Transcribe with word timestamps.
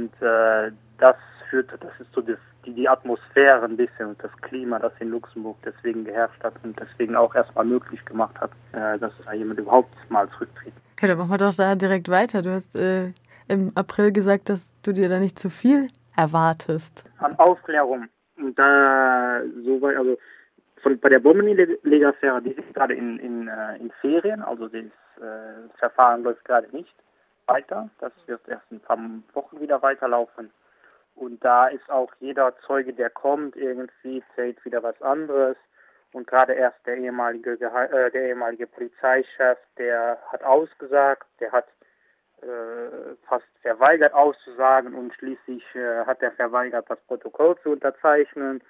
Und 0.00 0.22
äh, 0.22 0.72
das 0.96 1.16
führt, 1.50 1.70
das 1.72 1.92
ist 2.00 2.10
so 2.14 2.22
das, 2.22 2.38
die, 2.64 2.72
die 2.72 2.88
Atmosphäre 2.88 3.64
ein 3.66 3.76
bisschen 3.76 4.06
und 4.06 4.24
das 4.24 4.30
Klima, 4.40 4.78
das 4.78 4.92
in 4.98 5.10
Luxemburg 5.10 5.58
deswegen 5.62 6.04
geherrscht 6.04 6.42
hat 6.42 6.54
und 6.62 6.80
deswegen 6.80 7.16
auch 7.16 7.34
erstmal 7.34 7.66
möglich 7.66 8.02
gemacht 8.06 8.34
hat, 8.40 8.50
äh, 8.72 8.98
dass 8.98 9.12
da 9.26 9.32
jemand 9.34 9.60
überhaupt 9.60 9.94
mal 10.08 10.26
zurücktritt. 10.30 10.72
Ja, 11.00 11.08
dann 11.08 11.18
machen 11.18 11.30
wir 11.30 11.38
doch 11.38 11.54
da 11.54 11.74
direkt 11.74 12.08
weiter. 12.08 12.40
Du 12.40 12.50
hast 12.50 12.74
äh, 12.76 13.12
im 13.48 13.72
April 13.74 14.10
gesagt, 14.10 14.48
dass 14.48 14.74
du 14.82 14.92
dir 14.92 15.10
da 15.10 15.18
nicht 15.18 15.38
zu 15.38 15.50
viel 15.50 15.88
erwartest. 16.16 17.04
An 17.18 17.38
Aufklärung. 17.38 18.08
Und 18.38 18.58
da 18.58 19.42
so 19.64 19.82
weit, 19.82 19.98
also 19.98 20.16
von, 20.82 20.98
bei 20.98 21.10
der 21.10 21.18
Bombenleger-Affäre, 21.18 22.40
die 22.40 22.54
sind 22.54 22.72
gerade 22.72 22.94
in, 22.94 23.18
in, 23.18 23.48
äh, 23.48 23.76
in 23.76 23.90
Ferien, 24.00 24.40
also 24.40 24.66
das 24.68 24.82
äh, 24.82 25.78
Verfahren 25.78 26.22
läuft 26.22 26.42
gerade 26.46 26.74
nicht 26.74 26.94
weiter. 27.46 27.90
Das 27.98 28.12
wird 28.26 28.46
erst 28.48 28.70
in 28.70 28.78
ein 28.78 28.80
paar 28.80 28.98
Wochen 29.34 29.60
wieder 29.60 29.82
weiterlaufen. 29.82 30.50
Und 31.14 31.44
da 31.44 31.66
ist 31.68 31.88
auch 31.90 32.12
jeder 32.20 32.54
Zeuge, 32.66 32.92
der 32.92 33.10
kommt, 33.10 33.56
irgendwie 33.56 34.22
zählt 34.34 34.64
wieder 34.64 34.82
was 34.82 35.00
anderes. 35.02 35.56
Und 36.12 36.26
gerade 36.26 36.54
erst 36.54 36.78
der 36.86 36.96
ehemalige, 36.96 37.52
äh, 37.52 38.10
der 38.10 38.22
ehemalige 38.22 38.66
Polizeichef, 38.66 39.58
der 39.78 40.18
hat 40.32 40.42
ausgesagt, 40.42 41.26
der 41.38 41.52
hat 41.52 41.68
äh, 42.42 43.16
fast 43.28 43.46
verweigert 43.60 44.14
auszusagen 44.14 44.94
und 44.94 45.14
schließlich 45.14 45.62
äh, 45.74 46.04
hat 46.06 46.22
er 46.22 46.32
verweigert, 46.32 46.88
das 46.88 46.98
Protokoll 47.02 47.56
zu 47.62 47.70
unterzeichnen. 47.70 48.62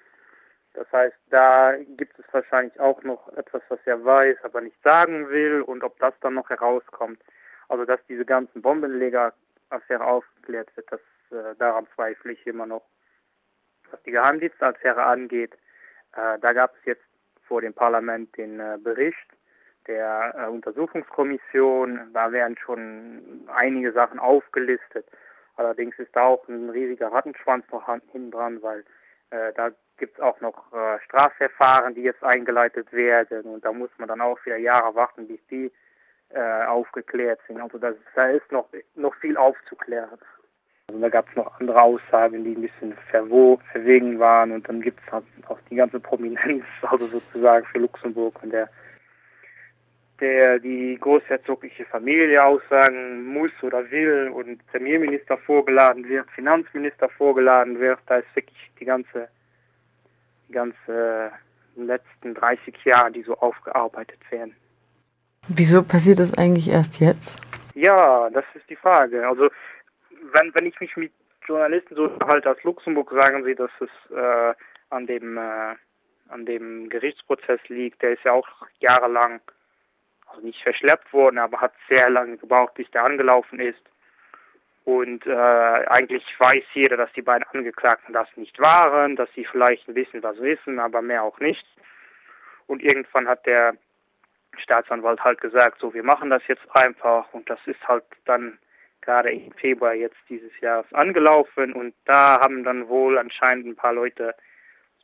Das 0.73 0.91
heißt, 0.91 1.15
da 1.29 1.75
gibt 1.97 2.17
es 2.19 2.25
wahrscheinlich 2.31 2.79
auch 2.79 3.01
noch 3.03 3.29
etwas, 3.37 3.61
was 3.69 3.79
er 3.85 4.03
weiß, 4.03 4.37
aber 4.43 4.61
nicht 4.61 4.81
sagen 4.83 5.29
will 5.29 5.61
und 5.61 5.83
ob 5.83 5.97
das 5.99 6.13
dann 6.21 6.33
noch 6.33 6.49
herauskommt. 6.49 7.21
Also, 7.71 7.85
dass 7.85 8.01
diese 8.09 8.25
ganzen 8.25 8.61
Bombenleger-Affäre 8.61 10.03
aufgeklärt 10.03 10.75
wird, 10.75 10.91
das, 10.91 10.99
äh, 11.31 11.55
daran 11.57 11.87
zweifle 11.95 12.33
ich 12.33 12.45
immer 12.45 12.65
noch. 12.65 12.83
Was 13.89 14.03
die 14.03 14.11
Geheimdienstaffäre 14.11 15.01
angeht, 15.01 15.53
äh, 16.11 16.37
da 16.39 16.51
gab 16.51 16.75
es 16.75 16.83
jetzt 16.83 17.05
vor 17.47 17.61
dem 17.61 17.73
Parlament 17.73 18.35
den 18.35 18.59
äh, 18.59 18.77
Bericht 18.77 19.15
der 19.87 20.35
äh, 20.37 20.49
Untersuchungskommission. 20.49 22.11
Da 22.11 22.33
werden 22.33 22.57
schon 22.57 23.47
einige 23.55 23.93
Sachen 23.93 24.19
aufgelistet. 24.19 25.05
Allerdings 25.55 25.97
ist 25.97 26.13
da 26.13 26.23
auch 26.23 26.45
ein 26.49 26.71
riesiger 26.71 27.09
Rattenschwanz 27.13 27.63
noch 27.71 27.85
hinten 27.85 28.31
dran, 28.31 28.61
weil 28.61 28.83
äh, 29.29 29.53
da 29.53 29.71
gibt 29.95 30.17
es 30.17 30.19
auch 30.21 30.41
noch 30.41 30.73
äh, 30.73 30.99
Strafverfahren, 31.05 31.95
die 31.95 32.03
jetzt 32.03 32.21
eingeleitet 32.21 32.91
werden 32.91 33.53
und 33.53 33.63
da 33.63 33.71
muss 33.71 33.91
man 33.97 34.09
dann 34.09 34.19
auch 34.19 34.45
wieder 34.45 34.57
Jahre 34.57 34.93
warten, 34.93 35.25
bis 35.25 35.39
die 35.49 35.71
äh, 36.33 36.65
aufgeklärt 36.65 37.39
sind. 37.47 37.59
Also 37.61 37.77
das, 37.77 37.95
da 38.15 38.27
ist 38.27 38.51
noch, 38.51 38.67
noch 38.95 39.15
viel 39.15 39.37
aufzuklären. 39.37 40.19
Also 40.89 41.01
da 41.01 41.09
gab 41.09 41.29
es 41.29 41.35
noch 41.35 41.59
andere 41.59 41.81
Aussagen, 41.81 42.43
die 42.43 42.55
ein 42.55 42.61
bisschen 42.61 42.93
verwo 43.09 43.59
verwegen 43.71 44.19
waren 44.19 44.51
und 44.51 44.67
dann 44.67 44.81
gibt 44.81 44.99
es 45.05 45.11
halt 45.11 45.23
auch 45.47 45.59
die 45.69 45.75
ganze 45.75 45.99
Prominenz, 45.99 46.65
also 46.81 47.05
sozusagen 47.05 47.65
für 47.65 47.79
Luxemburg 47.79 48.41
und 48.43 48.51
der 48.51 48.69
der 50.21 50.59
die 50.59 50.97
großherzogliche 51.01 51.83
Familie 51.85 52.45
aussagen 52.45 53.25
muss 53.25 53.51
oder 53.63 53.89
will 53.89 54.29
und 54.29 54.65
Premierminister 54.67 55.37
vorgeladen 55.39 56.07
wird, 56.07 56.29
Finanzminister 56.31 57.09
vorgeladen 57.09 57.79
wird, 57.79 57.99
da 58.05 58.17
ist 58.17 58.35
wirklich 58.35 58.71
die 58.79 58.85
ganze, 58.85 59.27
die 60.47 60.53
ganze 60.53 61.31
letzten 61.75 62.35
30 62.35 62.85
Jahre, 62.85 63.11
die 63.11 63.23
so 63.23 63.35
aufgearbeitet 63.37 64.19
werden. 64.29 64.55
Wieso 65.47 65.83
passiert 65.83 66.19
das 66.19 66.37
eigentlich 66.37 66.69
erst 66.69 66.99
jetzt? 66.99 67.35
Ja, 67.73 68.29
das 68.29 68.45
ist 68.53 68.69
die 68.69 68.75
Frage. 68.75 69.27
Also 69.27 69.49
wenn, 70.33 70.53
wenn 70.53 70.65
ich 70.65 70.79
mich 70.79 70.95
mit 70.97 71.11
Journalisten 71.45 71.95
so 71.95 72.11
halt 72.25 72.45
aus 72.45 72.61
Luxemburg 72.63 73.11
sagen 73.11 73.43
sie, 73.43 73.55
dass 73.55 73.71
es 73.79 74.15
äh, 74.15 74.53
an 74.89 75.07
dem 75.07 75.37
äh, 75.37 75.75
an 76.29 76.45
dem 76.45 76.89
Gerichtsprozess 76.89 77.59
liegt, 77.67 78.01
der 78.01 78.13
ist 78.13 78.23
ja 78.23 78.31
auch 78.31 78.47
jahrelang 78.79 79.41
also 80.27 80.45
nicht 80.45 80.61
verschleppt 80.63 81.11
worden, 81.11 81.39
aber 81.39 81.59
hat 81.59 81.73
sehr 81.89 82.09
lange 82.09 82.37
gebraucht, 82.37 82.75
bis 82.75 82.89
der 82.91 83.03
angelaufen 83.03 83.59
ist. 83.59 83.81
Und 84.83 85.27
äh, 85.27 85.35
eigentlich 85.35 86.23
weiß 86.39 86.63
jeder, 86.73 86.97
dass 86.97 87.11
die 87.13 87.21
beiden 87.21 87.45
Angeklagten 87.53 88.13
das 88.13 88.27
nicht 88.35 88.57
waren, 88.59 89.15
dass 89.15 89.29
sie 89.35 89.45
vielleicht 89.45 89.87
ein 89.87 89.93
bisschen 89.93 90.23
was 90.23 90.39
wissen, 90.39 90.79
aber 90.79 91.01
mehr 91.01 91.23
auch 91.23 91.39
nicht. 91.39 91.65
Und 92.67 92.81
irgendwann 92.81 93.27
hat 93.27 93.45
der 93.45 93.75
Staatsanwalt 94.57 95.23
halt 95.23 95.41
gesagt, 95.41 95.79
so 95.79 95.93
wir 95.93 96.03
machen 96.03 96.29
das 96.29 96.41
jetzt 96.47 96.63
einfach 96.73 97.31
und 97.33 97.49
das 97.49 97.59
ist 97.65 97.87
halt 97.87 98.03
dann 98.25 98.57
gerade 99.01 99.31
im 99.31 99.51
Februar 99.53 99.93
jetzt 99.93 100.17
dieses 100.29 100.51
Jahres 100.59 100.91
angelaufen 100.93 101.73
und 101.73 101.93
da 102.05 102.39
haben 102.39 102.63
dann 102.63 102.87
wohl 102.87 103.17
anscheinend 103.17 103.65
ein 103.65 103.75
paar 103.75 103.93
Leute 103.93 104.35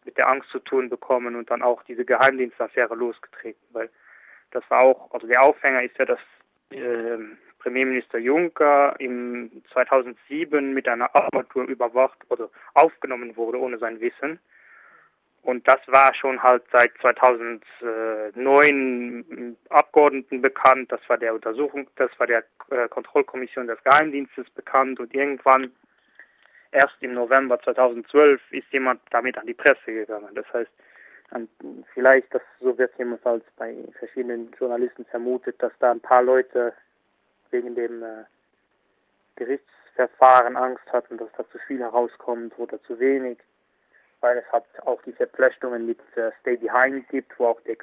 mit 0.05 0.17
der 0.17 0.29
Angst 0.29 0.49
zu 0.49 0.59
tun 0.59 0.89
bekommen 0.89 1.35
und 1.35 1.49
dann 1.49 1.61
auch 1.61 1.83
diese 1.83 2.05
Geheimdienstaffäre 2.05 2.95
losgetreten, 2.95 3.61
weil 3.71 3.89
das 4.51 4.63
war 4.69 4.81
auch, 4.81 5.11
also 5.11 5.27
der 5.27 5.41
Aufhänger 5.41 5.83
ist 5.83 5.97
ja, 5.97 6.05
dass 6.05 6.19
äh, 6.71 7.17
Premierminister 7.59 8.17
Juncker 8.17 8.95
im 8.99 9.51
2007 9.73 10.73
mit 10.73 10.87
einer 10.87 11.13
Armatur 11.13 11.65
überwacht 11.65 12.19
oder 12.29 12.49
aufgenommen 12.73 13.35
wurde 13.35 13.59
ohne 13.59 13.77
sein 13.77 13.99
Wissen. 13.99 14.39
Und 15.43 15.67
das 15.67 15.79
war 15.87 16.13
schon 16.13 16.41
halt 16.43 16.63
seit 16.71 16.91
2009 17.01 19.57
Abgeordneten 19.69 20.41
bekannt. 20.41 20.91
Das 20.91 20.99
war 21.07 21.17
der 21.17 21.33
Untersuchung, 21.33 21.89
das 21.95 22.11
war 22.17 22.27
der 22.27 22.43
äh, 22.69 22.89
Kontrollkommission 22.89 23.67
des 23.67 23.81
Geheimdienstes 23.83 24.49
bekannt. 24.49 24.99
Und 24.99 25.15
irgendwann 25.15 25.71
erst 26.71 26.95
im 26.99 27.13
November 27.13 27.57
2012 27.61 28.41
ist 28.51 28.67
jemand 28.71 28.99
damit 29.11 29.37
an 29.37 29.47
die 29.47 29.53
Presse 29.53 29.85
gegangen. 29.85 30.35
Das 30.35 30.45
heißt, 30.51 30.69
vielleicht, 31.93 32.33
das, 32.33 32.41
so 32.59 32.77
wird 32.77 32.91
jedenfalls 32.97 33.43
bei 33.57 33.75
verschiedenen 33.99 34.51
Journalisten 34.59 35.05
vermutet, 35.05 35.61
dass 35.61 35.71
da 35.79 35.91
ein 35.91 35.99
paar 35.99 36.23
Leute 36.23 36.73
wegen 37.51 37.75
dem 37.75 38.03
äh, 38.03 38.23
Gerichtsverfahren 39.35 40.55
Angst 40.55 40.85
hatten, 40.91 41.17
dass 41.17 41.29
da 41.37 41.47
zu 41.49 41.57
viel 41.67 41.79
herauskommt 41.79 42.57
oder 42.57 42.81
zu 42.83 42.99
wenig, 42.99 43.37
weil 44.21 44.37
es 44.37 44.51
hat 44.51 44.65
auch 44.85 45.01
die 45.03 45.13
Verflechtungen 45.13 45.85
mit 45.85 45.99
äh, 46.15 46.31
Stay 46.41 46.57
Behind 46.57 47.07
gibt, 47.09 47.37
wo 47.39 47.47
auch 47.47 47.61
der 47.61 47.75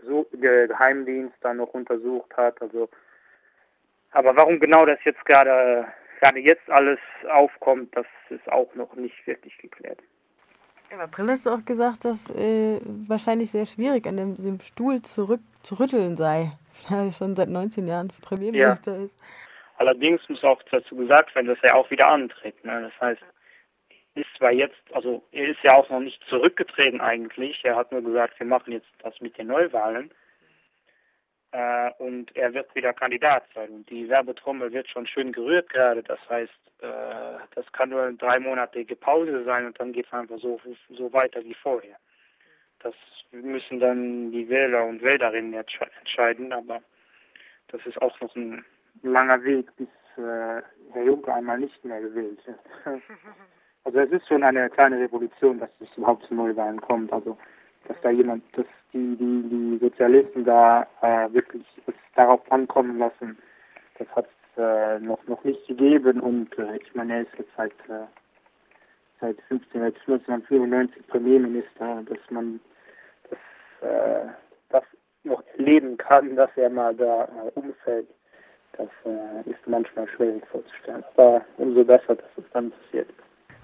Geheimdienst 0.68 1.36
dann 1.40 1.58
noch 1.58 1.74
untersucht 1.74 2.36
hat. 2.36 2.60
Also, 2.60 2.88
aber 4.12 4.36
warum 4.36 4.60
genau 4.60 4.84
das 4.84 4.98
jetzt 5.04 5.24
gerade 5.24 5.86
gerade 6.20 6.40
jetzt 6.40 6.68
alles 6.70 6.98
aufkommt, 7.30 7.94
das 7.96 8.06
ist 8.30 8.50
auch 8.50 8.74
noch 8.74 8.94
nicht 8.94 9.26
wirklich 9.26 9.56
geklärt. 9.58 9.98
Im 10.90 11.00
April 11.00 11.28
hast 11.28 11.44
du 11.44 11.50
auch 11.50 11.64
gesagt, 11.64 12.04
dass 12.04 12.30
äh, 12.30 12.80
wahrscheinlich 13.08 13.50
sehr 13.50 13.66
schwierig 13.66 14.06
an 14.06 14.16
dem, 14.16 14.36
dem 14.36 14.60
Stuhl 14.60 15.02
zurück 15.02 15.40
zu 15.62 15.78
rütteln 15.78 16.16
sei, 16.16 16.50
da 16.88 17.04
er 17.04 17.12
schon 17.12 17.34
seit 17.36 17.48
19 17.48 17.86
Jahren 17.86 18.08
Premierminister 18.22 18.96
ja. 18.96 19.04
ist. 19.04 19.14
Allerdings 19.76 20.26
muss 20.28 20.44
auch 20.44 20.62
dazu 20.70 20.94
gesagt 20.94 21.34
werden, 21.34 21.48
dass 21.48 21.58
er 21.62 21.74
auch 21.74 21.90
wieder 21.90 22.08
antritt. 22.08 22.64
Ne? 22.64 22.82
Das 22.82 23.00
heißt, 23.00 23.22
ist 24.14 24.28
zwar 24.38 24.52
jetzt, 24.52 24.82
also 24.92 25.24
er 25.32 25.48
ist 25.48 25.62
ja 25.62 25.74
auch 25.74 25.88
noch 25.90 26.00
nicht 26.00 26.22
zurückgetreten 26.28 27.00
eigentlich. 27.00 27.64
Er 27.64 27.76
hat 27.76 27.90
nur 27.90 28.02
gesagt, 28.02 28.38
wir 28.38 28.46
machen 28.46 28.72
jetzt 28.72 28.88
das 29.02 29.20
mit 29.20 29.36
den 29.38 29.48
Neuwahlen. 29.48 30.10
Äh, 31.52 31.90
und 31.98 32.34
er 32.36 32.52
wird 32.54 32.74
wieder 32.74 32.92
Kandidat 32.92 33.44
sein. 33.54 33.70
Und 33.70 33.90
die 33.90 34.08
Werbetrommel 34.08 34.72
wird 34.72 34.88
schon 34.88 35.06
schön 35.06 35.32
gerührt 35.32 35.68
gerade. 35.70 36.02
Das 36.02 36.18
heißt, 36.28 36.52
äh, 36.80 37.38
das 37.54 37.70
kann 37.72 37.90
nur 37.90 38.02
eine 38.02 38.16
dreimonatige 38.16 38.96
Pause 38.96 39.44
sein 39.44 39.66
und 39.66 39.78
dann 39.80 39.92
geht 39.92 40.06
es 40.06 40.12
einfach 40.12 40.38
so, 40.38 40.60
so 40.90 41.12
weiter 41.12 41.44
wie 41.44 41.54
vorher. 41.54 41.96
Das 42.80 42.94
müssen 43.32 43.80
dann 43.80 44.30
die 44.30 44.48
Wähler 44.48 44.84
und 44.84 45.02
Wählerinnen 45.02 45.54
entscheiden, 45.54 46.52
aber 46.52 46.82
das 47.68 47.84
ist 47.86 48.00
auch 48.02 48.20
noch 48.20 48.34
ein 48.36 48.64
langer 49.02 49.42
Weg, 49.42 49.74
bis 49.76 49.88
äh, 50.16 50.62
Herr 50.92 51.04
Juncker 51.04 51.34
einmal 51.34 51.58
nicht 51.58 51.84
mehr 51.84 52.00
gewählt 52.00 52.38
ist. 52.46 52.58
Also 53.84 53.98
es 54.00 54.10
ist 54.10 54.26
schon 54.26 54.42
eine 54.42 54.70
kleine 54.70 54.98
Revolution, 54.98 55.60
dass 55.60 55.70
es 55.80 55.96
überhaupt 55.96 56.26
zu 56.26 56.34
Neuwahlen 56.34 56.80
kommt. 56.80 57.12
Also 57.12 57.36
dass 57.86 57.96
da 58.02 58.10
jemand, 58.10 58.42
dass 58.56 58.66
die, 58.92 59.16
die, 59.16 59.48
die 59.48 59.78
Sozialisten 59.78 60.44
da 60.44 60.86
äh, 61.02 61.32
wirklich 61.32 61.64
es 61.86 61.94
darauf 62.14 62.40
ankommen 62.50 62.98
lassen, 62.98 63.36
das 63.98 64.08
hat 64.16 64.26
es 64.26 64.62
äh, 64.62 64.98
noch, 65.00 65.24
noch 65.26 65.42
nicht 65.44 65.66
gegeben 65.66 66.20
und 66.20 66.56
äh, 66.58 66.76
ich 66.76 66.94
meine, 66.94 67.14
er 67.14 67.20
ist 67.22 67.38
jetzt 67.38 67.50
seit, 67.56 67.72
äh, 67.88 68.06
seit 69.20 69.40
15, 69.48 69.82
1994 69.82 71.06
Premierminister, 71.08 72.02
dass 72.06 72.18
man 72.30 72.60
das, 73.28 73.88
äh, 73.88 74.26
das 74.70 74.84
noch 75.24 75.42
erleben 75.58 75.96
kann, 75.96 76.36
dass 76.36 76.50
er 76.56 76.70
mal 76.70 76.94
da 76.94 77.24
äh, 77.24 77.50
umfällt. 77.58 78.08
Das 78.76 78.88
äh, 79.04 79.48
ist 79.48 79.66
manchmal 79.66 80.08
schwierig 80.08 80.44
vorzustellen. 80.48 81.04
Aber 81.14 81.44
umso 81.58 81.84
besser, 81.84 82.16
dass 82.16 82.26
es 82.36 82.44
dann 82.52 82.72
passiert. 82.72 83.08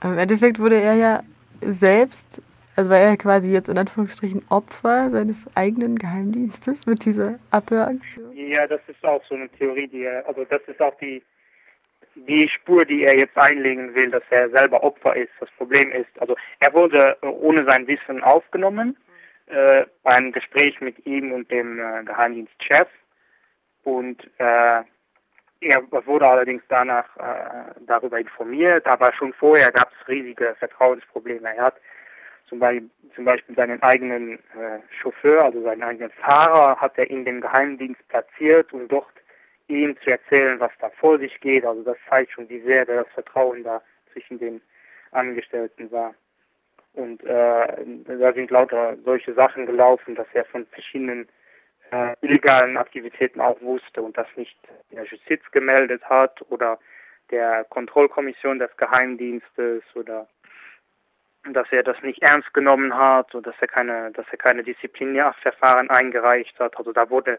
Im 0.03 0.19
Endeffekt 0.19 0.59
wurde 0.59 0.81
er 0.81 0.95
ja 0.95 1.23
selbst 1.61 2.43
also 2.81 2.91
war 2.91 2.99
er 2.99 3.17
quasi 3.19 3.53
jetzt 3.53 3.69
in 3.69 3.77
Anführungsstrichen 3.77 4.43
Opfer 4.49 5.11
seines 5.11 5.45
eigenen 5.55 5.99
Geheimdienstes 5.99 6.87
mit 6.87 7.05
dieser 7.05 7.39
Abhöraktion? 7.51 8.35
Ja, 8.35 8.67
das 8.67 8.81
ist 8.87 9.05
auch 9.05 9.23
so 9.29 9.35
eine 9.35 9.51
Theorie, 9.51 9.87
die 9.87 10.09
also 10.09 10.45
das 10.45 10.63
ist 10.67 10.81
auch 10.81 10.97
die 10.99 11.23
die 12.15 12.49
Spur, 12.49 12.85
die 12.85 13.05
er 13.05 13.19
jetzt 13.19 13.37
einlegen 13.37 13.95
will, 13.95 14.11
dass 14.11 14.23
er 14.31 14.51
selber 14.51 14.83
Opfer 14.83 15.15
ist. 15.15 15.31
Das 15.39 15.51
Problem 15.59 15.93
ist, 15.93 16.09
also 16.19 16.37
er 16.59 16.73
wurde 16.73 17.17
ohne 17.21 17.65
sein 17.67 17.87
Wissen 17.87 18.23
aufgenommen 18.23 18.97
äh, 19.47 19.85
beim 20.03 20.33
Gespräch 20.33 20.81
mit 20.81 21.07
ihm 21.07 21.33
und 21.33 21.51
dem 21.51 21.79
äh, 21.79 22.03
Geheimdienstchef 22.05 22.89
und 23.85 24.19
äh, 24.39 24.83
er 25.61 25.83
wurde 26.07 26.27
allerdings 26.27 26.63
danach 26.69 27.05
äh, 27.17 27.75
darüber 27.87 28.19
informiert, 28.19 28.87
aber 28.87 29.13
schon 29.13 29.33
vorher 29.35 29.71
gab 29.71 29.93
es 29.93 30.09
riesige 30.09 30.55
Vertrauensprobleme. 30.59 31.55
Er 31.55 31.65
hat 31.65 31.77
zum 32.49 32.59
Beispiel, 32.59 32.91
zum 33.15 33.25
Beispiel 33.25 33.55
seinen 33.55 33.83
eigenen 33.83 34.35
äh, 34.35 34.81
Chauffeur, 35.01 35.45
also 35.45 35.63
seinen 35.63 35.83
eigenen 35.83 36.11
Fahrer, 36.11 36.77
hat 36.81 36.97
er 36.97 37.11
in 37.11 37.25
den 37.25 37.41
Geheimdienst 37.41 38.07
platziert, 38.09 38.73
um 38.73 38.89
dort 38.89 39.07
ihm 39.69 39.97
zu 40.03 40.11
erzählen, 40.11 40.59
was 40.59 40.73
da 40.81 40.91
vor 40.91 41.19
sich 41.19 41.39
geht. 41.41 41.65
Also 41.65 41.83
das 41.83 41.97
zeigt 42.09 42.33
schon, 42.33 42.49
wie 42.49 42.61
sehr 42.61 42.87
das 42.87 43.07
Vertrauen 43.15 43.63
da 43.63 43.83
zwischen 44.13 44.39
den 44.39 44.61
Angestellten 45.13 45.91
war. 45.93 46.15
Und 46.95 47.23
äh, 47.23 47.67
da 48.19 48.33
sind 48.33 48.51
lauter 48.51 48.97
solche 49.05 49.33
Sachen 49.35 49.67
gelaufen, 49.67 50.17
dass 50.17 50.27
er 50.33 50.45
von 50.47 50.67
verschiedenen 50.67 51.29
äh, 51.91 52.15
illegalen 52.21 52.77
Aktivitäten 52.77 53.41
auch 53.41 53.61
wusste 53.61 54.03
und 54.03 54.17
das 54.17 54.27
nicht 54.37 54.57
der 54.93 55.05
Justiz 55.05 55.43
gemeldet 55.53 56.03
hat 56.05 56.43
oder 56.51 56.79
der 57.31 57.65
Kontrollkommission 57.65 58.59
des 58.59 58.77
Geheimdienstes 58.77 59.83
oder 59.95 60.27
dass 61.45 61.67
er 61.71 61.83
das 61.83 62.01
nicht 62.03 62.23
ernst 62.23 62.53
genommen 62.53 62.95
hat 62.95 63.35
und 63.35 63.47
dass 63.47 63.55
er 63.61 63.69
keine, 63.69 64.11
dass 64.13 64.27
er 64.31 64.39
keine 64.39 64.63
Disziplinärverfahren 64.63 65.89
eingereicht 65.89 66.59
hat. 66.59 66.77
Also 66.77 66.93
da 66.93 67.09
wurde 67.09 67.39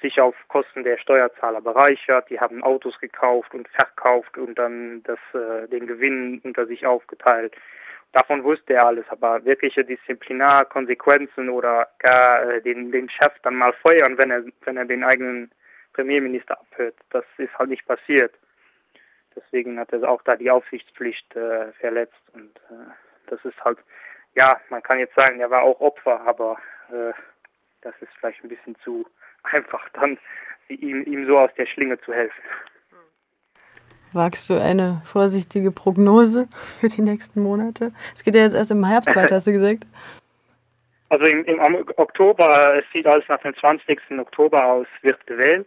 sich 0.00 0.20
auf 0.20 0.34
Kosten 0.48 0.84
der 0.84 0.98
Steuerzahler 0.98 1.60
bereichert. 1.60 2.30
Die 2.30 2.40
haben 2.40 2.62
Autos 2.62 2.98
gekauft 3.00 3.54
und 3.54 3.68
verkauft 3.68 4.36
und 4.38 4.58
dann 4.58 5.02
das, 5.04 5.18
äh, 5.34 5.68
den 5.68 5.86
Gewinn 5.86 6.40
unter 6.42 6.66
sich 6.66 6.86
aufgeteilt. 6.86 7.54
Davon 8.14 8.44
wusste 8.44 8.74
er 8.74 8.86
alles, 8.86 9.04
aber 9.08 9.44
wirkliche 9.44 9.84
Disziplinarkonsequenzen 9.84 11.48
oder 11.48 11.88
gar 11.98 12.48
äh, 12.48 12.62
den, 12.62 12.92
den 12.92 13.10
Chef 13.10 13.32
dann 13.42 13.56
mal 13.56 13.72
feuern, 13.82 14.16
wenn 14.16 14.30
er, 14.30 14.44
wenn 14.64 14.76
er 14.76 14.84
den 14.84 15.02
eigenen 15.02 15.50
Premierminister 15.94 16.60
abhört, 16.60 16.94
das 17.10 17.24
ist 17.38 17.52
halt 17.58 17.70
nicht 17.70 17.84
passiert. 17.86 18.32
Deswegen 19.34 19.80
hat 19.80 19.92
er 19.92 20.08
auch 20.08 20.22
da 20.22 20.36
die 20.36 20.48
Aufsichtspflicht 20.48 21.34
äh, 21.34 21.72
verletzt 21.72 22.22
und 22.34 22.56
äh, 22.70 22.92
das 23.26 23.44
ist 23.44 23.64
halt, 23.64 23.78
ja, 24.36 24.60
man 24.70 24.84
kann 24.84 25.00
jetzt 25.00 25.16
sagen, 25.16 25.40
er 25.40 25.50
war 25.50 25.62
auch 25.62 25.80
Opfer, 25.80 26.20
aber 26.20 26.56
äh, 26.92 27.12
das 27.80 27.94
ist 28.00 28.12
vielleicht 28.20 28.44
ein 28.44 28.48
bisschen 28.48 28.76
zu 28.84 29.04
einfach 29.42 29.88
dann, 29.88 30.18
ihm, 30.68 31.02
ihm 31.02 31.26
so 31.26 31.36
aus 31.36 31.50
der 31.58 31.66
Schlinge 31.66 32.00
zu 32.02 32.14
helfen. 32.14 32.42
Wagst 34.14 34.48
du 34.48 34.54
eine 34.54 35.02
vorsichtige 35.04 35.72
Prognose 35.72 36.46
für 36.80 36.86
die 36.86 37.02
nächsten 37.02 37.42
Monate? 37.42 37.92
Es 38.14 38.22
geht 38.22 38.36
ja 38.36 38.42
jetzt 38.42 38.54
erst 38.54 38.70
im 38.70 38.84
Herbst 38.86 39.14
weiter, 39.16 39.34
hast 39.34 39.48
du 39.48 39.52
gesagt. 39.52 39.84
Also 41.08 41.26
im, 41.26 41.44
im 41.44 41.60
Oktober, 41.96 42.76
es 42.78 42.84
sieht 42.92 43.06
alles 43.08 43.24
nach 43.28 43.40
dem 43.40 43.56
20. 43.56 44.00
Oktober 44.18 44.64
aus, 44.64 44.86
wird 45.02 45.26
gewählt. 45.26 45.66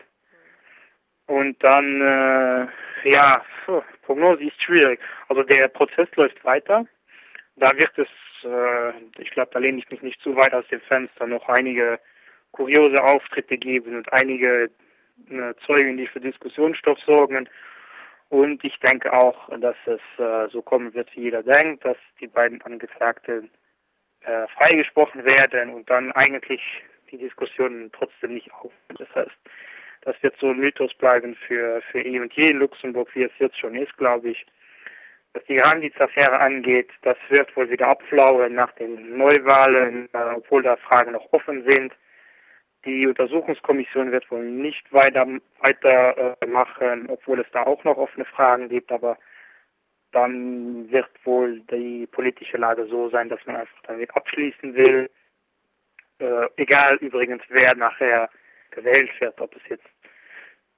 Und 1.25 1.61
dann, 1.61 2.01
äh, 2.01 3.09
ja, 3.09 3.43
Prognose 4.03 4.45
ist 4.45 4.61
schwierig. 4.63 5.01
Also 5.27 5.43
der 5.43 5.67
Prozess 5.67 6.07
läuft 6.15 6.43
weiter. 6.45 6.85
Da 7.57 7.75
wird 7.77 7.91
es, 7.97 8.07
äh, 8.45 9.21
ich 9.21 9.31
glaube, 9.31 9.51
da 9.53 9.59
lehne 9.59 9.79
ich 9.79 9.89
mich 9.91 10.01
nicht 10.01 10.21
zu 10.21 10.37
weit 10.37 10.53
aus 10.53 10.65
dem 10.71 10.79
Fenster, 10.81 11.27
noch 11.27 11.49
einige 11.49 11.99
kuriose 12.51 13.03
Auftritte 13.03 13.57
geben 13.57 13.97
und 13.97 14.13
einige 14.13 14.69
äh, 15.29 15.53
Zeugen, 15.65 15.97
die 15.97 16.07
für 16.07 16.21
Diskussionsstoff 16.21 16.99
sorgen. 17.05 17.49
Und 18.29 18.63
ich 18.63 18.77
denke 18.79 19.13
auch, 19.13 19.49
dass 19.59 19.75
es 19.85 20.01
äh, 20.19 20.49
so 20.49 20.61
kommen 20.61 20.93
wird, 20.93 21.09
wie 21.15 21.21
jeder 21.21 21.43
denkt, 21.43 21.85
dass 21.85 21.97
die 22.19 22.27
beiden 22.27 22.61
Angeklagten 22.61 23.49
äh, 24.21 24.47
freigesprochen 24.57 25.23
werden 25.23 25.73
und 25.73 25.89
dann 25.89 26.11
eigentlich 26.11 26.61
die 27.09 27.17
Diskussionen 27.17 27.89
trotzdem 27.93 28.33
nicht 28.33 28.51
auf. 28.53 28.73
Das 28.97 29.07
heißt, 29.15 29.37
das 30.01 30.15
wird 30.21 30.35
so 30.39 30.49
ein 30.49 30.59
Mythos 30.59 30.93
bleiben 30.95 31.35
für, 31.47 31.81
für 31.91 32.01
eh 32.01 32.19
und 32.19 32.33
je 32.33 32.49
in 32.49 32.59
Luxemburg, 32.59 33.09
wie 33.13 33.23
es 33.23 33.31
jetzt 33.39 33.57
schon 33.57 33.75
ist, 33.75 33.95
glaube 33.97 34.29
ich. 34.29 34.45
Was 35.33 35.43
die 35.45 35.59
Randitz-Affäre 35.59 36.39
angeht, 36.39 36.89
das 37.03 37.17
wird 37.29 37.55
wohl 37.55 37.69
wieder 37.69 37.87
abflauen 37.87 38.55
nach 38.55 38.71
den 38.73 39.17
Neuwahlen, 39.17 40.09
äh, 40.13 40.35
obwohl 40.35 40.63
da 40.63 40.75
Fragen 40.75 41.13
noch 41.13 41.31
offen 41.31 41.63
sind. 41.67 41.93
Die 42.87 43.05
Untersuchungskommission 43.05 44.13
wird 44.13 44.31
wohl 44.31 44.45
nicht 44.45 44.93
weiter, 44.93 45.27
weiter 45.59 46.37
äh, 46.39 47.05
obwohl 47.09 47.41
es 47.41 47.47
da 47.51 47.63
auch 47.63 47.83
noch 47.83 47.97
offene 47.97 48.23
Fragen 48.23 48.69
gibt, 48.69 48.93
aber 48.93 49.17
dann 50.13 50.89
wird 50.89 51.09
wohl 51.25 51.59
die 51.69 52.07
politische 52.07 52.55
Lage 52.55 52.85
so 52.85 53.09
sein, 53.09 53.27
dass 53.27 53.45
man 53.45 53.57
einfach 53.57 53.81
damit 53.83 54.15
abschließen 54.15 54.73
will. 54.73 55.09
Äh, 56.19 56.47
egal 56.55 56.95
übrigens, 57.01 57.43
wer 57.49 57.75
nachher 57.75 58.29
gewählt 58.71 59.11
wird, 59.19 59.41
ob 59.41 59.53
es 59.57 59.61
jetzt 59.67 59.89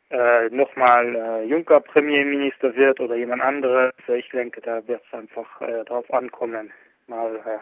äh, 0.10 0.50
nochmal 0.50 1.16
äh, 1.16 1.44
Juncker 1.44 1.80
Premierminister 1.80 2.76
wird 2.76 3.00
oder 3.00 3.18
jemand 3.18 3.44
anderes. 3.44 3.94
Ich 4.08 4.30
denke, 4.30 4.62
da 4.62 4.86
wird 4.88 5.04
es 5.06 5.14
einfach 5.14 5.62
äh, 5.62 5.86
darauf 5.86 6.12
ankommen, 6.12 6.74
mal 7.06 7.36
äh, 7.36 7.60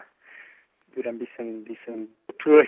wieder 0.98 1.10
ein 1.10 1.18
bisschen, 1.18 1.64
bisschen 1.64 2.14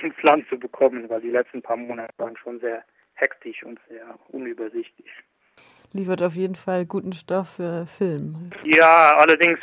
ins 0.03 0.23
Land 0.23 0.49
zu 0.49 0.59
bekommen, 0.59 1.09
weil 1.09 1.21
die 1.21 1.31
letzten 1.31 1.61
paar 1.63 1.77
Monate 1.77 2.13
waren 2.17 2.37
schon 2.37 2.61
sehr 2.61 2.85
hektisch 3.15 3.63
und 3.65 3.79
sehr 3.89 4.19
unübersichtlich. 4.29 5.11
Liefert 5.93 6.23
auf 6.23 6.35
jeden 6.35 6.55
Fall 6.55 6.87
guten 6.87 7.13
Stoff 7.13 7.57
für 7.57 7.87
Film. 7.99 8.51
Ja, 8.65 9.17
allerdings, 9.17 9.59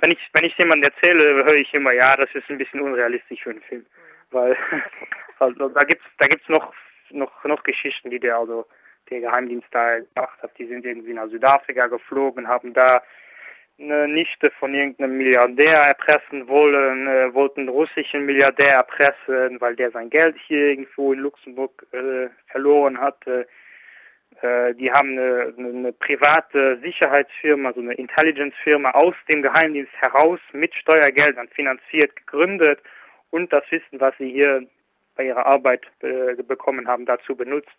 wenn 0.00 0.12
ich 0.12 0.18
wenn 0.34 0.44
ich 0.44 0.56
jemandem 0.58 0.90
erzähle, 0.90 1.44
höre 1.44 1.56
ich 1.56 1.72
immer, 1.72 1.92
ja, 1.92 2.16
das 2.16 2.28
ist 2.34 2.48
ein 2.50 2.58
bisschen 2.58 2.80
unrealistisch 2.80 3.42
für 3.42 3.50
einen 3.50 3.62
Film, 3.62 3.86
weil 4.30 4.56
also, 5.38 5.68
da 5.70 5.84
gibt's 5.84 6.04
da 6.18 6.26
gibt's 6.26 6.48
noch 6.48 6.72
noch 7.10 7.44
noch 7.44 7.62
Geschichten, 7.62 8.10
die 8.10 8.20
der 8.20 8.36
also 8.36 8.66
der 9.08 9.20
Geheimdienst 9.20 9.68
da 9.72 9.98
gemacht 9.98 10.38
hat. 10.42 10.56
Die 10.58 10.66
sind 10.66 10.84
irgendwie 10.84 11.14
nach 11.14 11.28
Südafrika 11.28 11.86
geflogen, 11.86 12.46
haben 12.46 12.74
da 12.74 13.02
eine 13.80 14.08
Nichte 14.08 14.50
von 14.58 14.74
irgendeinem 14.74 15.16
Milliardär 15.16 15.78
erpressen 15.78 16.46
wollen, 16.48 17.06
äh, 17.06 17.32
wollten 17.34 17.68
russischen 17.68 18.26
Milliardär 18.26 18.74
erpressen, 18.74 19.60
weil 19.60 19.76
der 19.76 19.90
sein 19.90 20.10
Geld 20.10 20.36
hier 20.46 20.68
irgendwo 20.68 21.12
in 21.12 21.20
Luxemburg 21.20 21.86
äh, 21.92 22.28
verloren 22.50 23.00
hatte. 23.00 23.46
Äh, 24.42 24.74
die 24.74 24.90
haben 24.90 25.18
eine, 25.18 25.54
eine, 25.58 25.92
private 25.92 26.78
Sicherheitsfirma, 26.82 27.72
so 27.72 27.80
eine 27.80 27.94
Intelligence-Firma 27.94 28.90
aus 28.92 29.14
dem 29.28 29.42
Geheimdienst 29.42 29.92
heraus 30.00 30.40
mit 30.52 30.74
Steuergeldern 30.74 31.48
finanziert, 31.48 32.14
gegründet 32.16 32.80
und 33.30 33.52
das 33.52 33.64
Wissen, 33.70 34.00
was 34.00 34.14
sie 34.18 34.30
hier 34.30 34.66
bei 35.16 35.24
ihrer 35.24 35.46
Arbeit 35.46 35.82
äh, 36.00 36.42
bekommen 36.42 36.86
haben, 36.86 37.06
dazu 37.06 37.34
benutzt, 37.34 37.70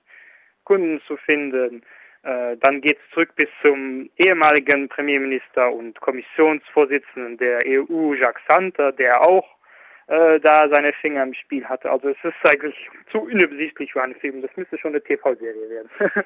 Kunden 0.64 1.02
zu 1.08 1.18
finden, 1.18 1.82
äh, 1.82 1.86
dann 2.24 2.82
geht 2.82 2.98
es 2.98 3.14
zurück 3.14 3.30
bis 3.36 3.48
zum 3.64 4.10
ehemaligen 4.18 4.88
Premierminister 4.90 5.72
und 5.72 6.00
Kommissionsvorsitzenden 6.02 7.38
der 7.38 7.60
EU, 7.66 8.14
Jacques 8.14 8.44
Santer, 8.48 8.92
der 8.92 9.22
auch 9.22 9.48
äh, 10.12 10.42
da 10.42 10.68
seine 10.70 10.92
Finger 10.92 11.24
im 11.24 11.34
Spiel 11.34 11.64
hatte. 11.64 11.90
Also 11.90 12.10
es 12.10 12.18
ist 12.24 12.36
eigentlich 12.44 12.76
zu 13.12 13.20
unübersichtlich 13.22 13.94
für 13.94 14.04
einen 14.04 14.16
Film. 14.16 14.42
Das 14.42 14.52
müsste 14.58 14.78
schon 14.78 14.92
eine 14.92 15.02
TV-Serie 15.02 15.70
werden. 15.70 15.90